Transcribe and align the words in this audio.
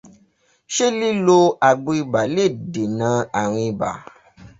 Ṣé 0.75 0.85
lílo 0.99 1.39
àgbo 1.69 1.91
ibà 2.01 2.21
le 2.33 2.43
dènà 2.73 3.09
ààrùn 3.39 3.63
ibà? 3.69 3.89